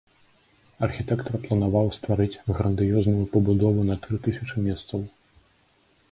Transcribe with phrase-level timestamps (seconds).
[0.85, 5.05] Архітэктар планаваў стварыць грандыёзную пабудову на тры тысячы месцаў.